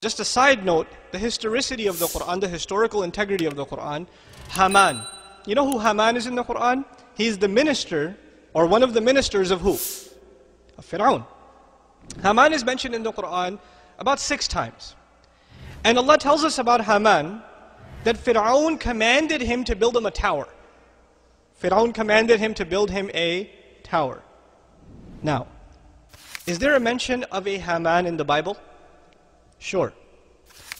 [0.00, 4.06] Just a side note, the historicity of the Quran, the historical integrity of the Quran,
[4.50, 5.02] Haman.
[5.44, 6.84] You know who Haman is in the Quran?
[7.14, 8.16] He's the minister,
[8.54, 9.72] or one of the ministers of who?
[9.72, 11.26] Of Fir'aun.
[12.22, 13.58] Haman is mentioned in the Quran
[13.98, 14.94] about six times.
[15.82, 17.42] And Allah tells us about Haman
[18.04, 20.46] that Fir'aun commanded him to build him a tower.
[21.60, 23.50] Fir'aun commanded him to build him a
[23.82, 24.22] tower.
[25.24, 25.48] Now,
[26.46, 28.56] is there a mention of a Haman in the Bible?
[29.58, 29.92] Sure.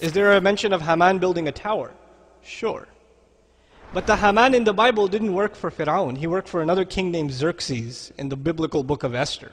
[0.00, 1.92] Is there a mention of Haman building a tower?
[2.42, 2.86] Sure.
[3.92, 6.16] But the Haman in the Bible didn't work for Fir'aun.
[6.16, 9.52] He worked for another king named Xerxes in the biblical book of Esther.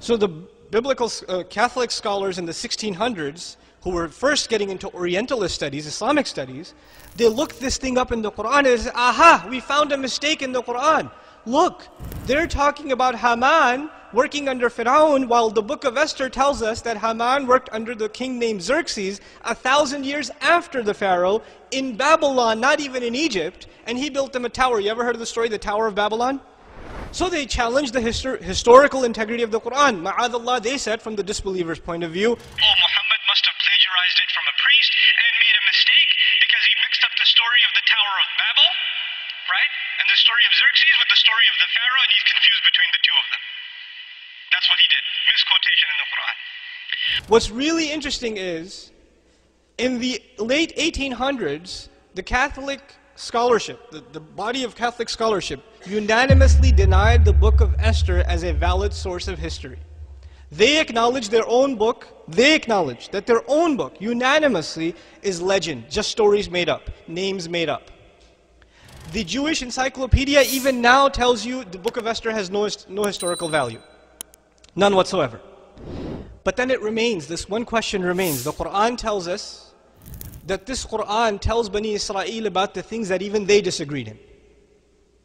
[0.00, 5.54] So the biblical uh, Catholic scholars in the 1600s who were first getting into Orientalist
[5.54, 6.74] studies, Islamic studies,
[7.16, 10.42] they looked this thing up in the Quran and said, aha, we found a mistake
[10.42, 11.10] in the Quran.
[11.46, 11.86] Look,
[12.26, 16.98] they're talking about Haman working under Pharaoh, while the book of Esther tells us that
[16.98, 22.60] Haman worked under the king named Xerxes a thousand years after the Pharaoh in Babylon,
[22.60, 24.80] not even in Egypt, and he built them a tower.
[24.80, 26.40] You ever heard of the story, the Tower of Babylon?
[27.12, 30.02] So they challenged the histor historical integrity of the Quran.
[30.02, 34.30] Ma'adallah, they said from the disbeliever's point of view, Oh, Muhammad must have plagiarized it
[34.30, 37.82] from a priest and made a mistake because he mixed up the story of the
[37.82, 38.68] Tower of Babel,
[39.50, 39.72] right?
[39.98, 42.90] And the story of Xerxes with the story of the Pharaoh, and he's confused between
[42.94, 43.42] the two of them.
[44.50, 45.02] That's what he did.
[45.32, 47.28] Misquotation in the Quran.
[47.28, 48.90] What's really interesting is,
[49.78, 52.80] in the late 1800s, the Catholic
[53.14, 58.52] scholarship, the, the body of Catholic scholarship, unanimously denied the book of Esther as a
[58.52, 59.78] valid source of history.
[60.50, 66.10] They acknowledge their own book, they acknowledge that their own book, unanimously, is legend, just
[66.10, 67.90] stories made up, names made up.
[69.12, 73.48] The Jewish encyclopedia even now tells you the book of Esther has no, no historical
[73.48, 73.80] value.
[74.76, 75.40] None whatsoever.
[76.44, 78.44] But then it remains, this one question remains.
[78.44, 79.74] The Quran tells us
[80.46, 84.18] that this Quran tells Bani Israel about the things that even they disagreed in.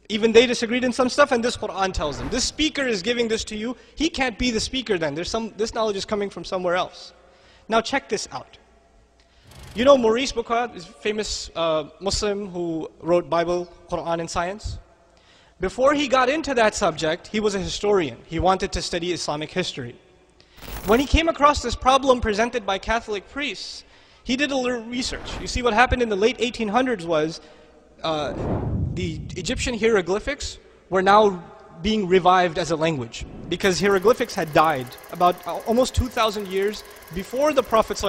[0.08, 2.28] Even they disagreed in some stuff, and this Quran tells them.
[2.28, 3.76] This speaker is giving this to you.
[3.96, 5.14] He can't be the speaker then.
[5.14, 7.12] There's some, this knowledge is coming from somewhere else.
[7.68, 8.58] Now check this out.
[9.74, 14.78] You know Maurice Bucaille is famous uh, Muslim who wrote Bible, Quran, and science?
[15.58, 18.18] Before he got into that subject, he was a historian.
[18.26, 19.96] He wanted to study Islamic history.
[20.84, 23.84] When he came across this problem presented by Catholic priests,
[24.22, 25.40] he did a little research.
[25.40, 27.40] You see, what happened in the late 1800s was
[28.02, 28.34] uh,
[28.92, 30.58] the Egyptian hieroglyphics
[30.90, 31.42] were now
[31.80, 36.84] being revived as a language because hieroglyphics had died about almost 2,000 years
[37.14, 38.02] before the Prophet.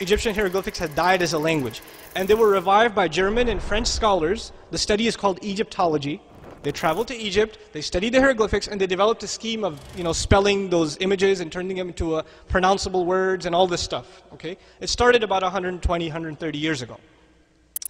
[0.00, 1.82] Egyptian hieroglyphics had died as a language,
[2.16, 4.52] and they were revived by German and French scholars.
[4.70, 6.22] The study is called Egyptology.
[6.62, 10.04] They traveled to Egypt, they studied the hieroglyphics, and they developed a scheme of you
[10.04, 14.22] know, spelling those images and turning them into uh, pronounceable words and all this stuff.
[14.32, 14.56] Okay?
[14.80, 16.98] It started about 120, 130 years ago.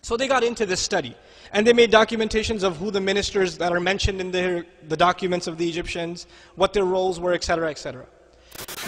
[0.00, 1.14] So they got into this study.
[1.52, 5.46] And they made documentations of who the ministers that are mentioned in the, the documents
[5.46, 8.06] of the Egyptians, what their roles were, etc., etc.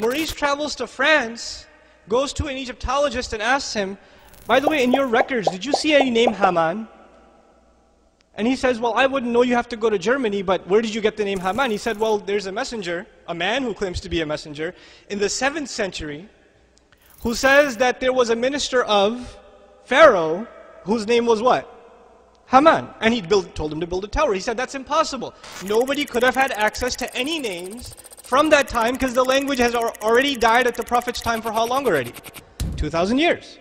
[0.00, 1.66] Maurice travels to France,
[2.08, 3.98] goes to an Egyptologist and asks him,
[4.46, 6.88] by the way, in your records, did you see any name Haman?
[8.36, 10.82] And he says, well, I wouldn't know you have to go to Germany, but where
[10.82, 11.70] did you get the name Haman?
[11.70, 14.74] He said, well, there's a messenger, a man who claims to be a messenger,
[15.08, 16.28] in the 7th century,
[17.22, 19.38] who says that there was a minister of
[19.84, 20.46] Pharaoh
[20.82, 21.70] whose name was what?
[22.46, 22.88] Haman.
[23.00, 24.34] And he built, told him to build a tower.
[24.34, 25.32] He said, that's impossible.
[25.64, 29.74] Nobody could have had access to any names from that time because the language has
[29.74, 32.12] already died at the Prophet's time for how long already?
[32.76, 33.58] 2,000 years.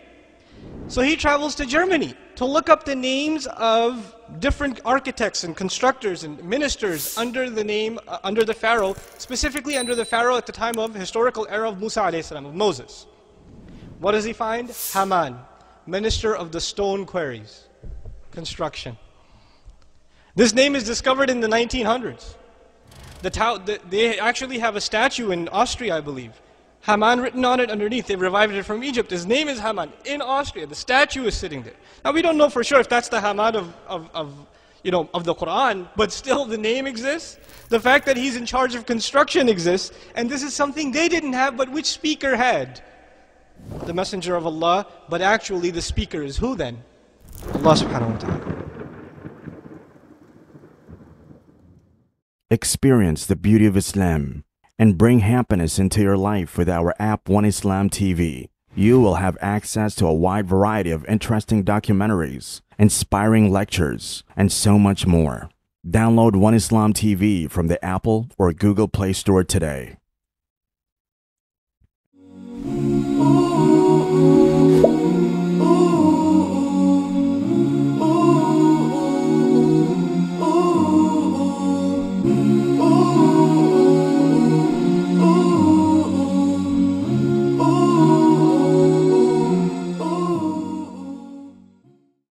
[0.87, 6.23] So he travels to Germany to look up the names of different architects and constructors
[6.23, 10.51] and ministers under the name, uh, under the Pharaoh, specifically under the Pharaoh at the
[10.51, 13.05] time of historical era of Musa salam, of Moses.
[13.99, 14.69] What does he find?
[14.93, 15.37] Haman,
[15.85, 17.67] minister of the stone quarries,
[18.31, 18.97] construction.
[20.35, 22.35] This name is discovered in the 1900s.
[23.21, 26.41] The the, they actually have a statue in Austria, I believe.
[26.83, 28.07] Haman written on it underneath.
[28.07, 29.09] They revived it from Egypt.
[29.09, 30.67] His name is Haman in Austria.
[30.67, 31.75] The statue is sitting there.
[32.03, 34.47] Now we don't know for sure if that's the Haman of, of, of,
[34.83, 37.37] you know, of the Quran, but still the name exists.
[37.69, 39.95] The fact that he's in charge of construction exists.
[40.15, 42.83] And this is something they didn't have, but which speaker had?
[43.85, 44.85] The Messenger of Allah.
[45.07, 46.83] But actually the speaker is who then?
[47.53, 48.63] Allah subhanahu wa ta'ala.
[52.51, 54.43] Experience the beauty of Islam
[54.83, 58.49] and bring happiness into your life with our app One Islam TV.
[58.75, 64.77] You will have access to a wide variety of interesting documentaries, inspiring lectures, and so
[64.77, 65.49] much more.
[65.87, 69.95] Download One Islam TV from the Apple or Google Play Store today.